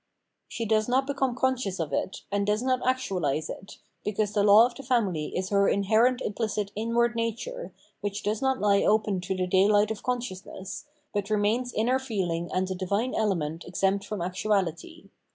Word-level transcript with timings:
She 0.47 0.65
does 0.65 0.87
not 0.89 1.05
become 1.05 1.35
conscious 1.35 1.79
of 1.79 1.93
it, 1.93 2.23
and 2.31 2.47
does 2.47 2.63
not 2.63 2.83
actualise 2.83 3.51
it, 3.51 3.77
because 4.03 4.33
the 4.33 4.41
law 4.43 4.65
of 4.65 4.73
the 4.73 4.81
family 4.81 5.31
is 5.37 5.49
her 5.49 5.69
inherent 5.69 6.21
imphcit 6.21 6.71
inward 6.75 7.13
nature, 7.15 7.71
which 7.99 8.23
does 8.23 8.41
not 8.41 8.57
he 8.75 8.83
open 8.83 9.21
to 9.21 9.35
the 9.37 9.45
dayhght 9.47 9.91
of 9.91 10.01
consciousness, 10.01 10.85
but 11.13 11.25
remams 11.25 11.71
inner 11.75 11.99
feehng 11.99 12.49
and 12.51 12.67
the 12.67 12.73
divine 12.73 13.13
element 13.13 13.63
exempt 13.67 14.03
from 14.03 14.21
actuahty. 14.21 15.09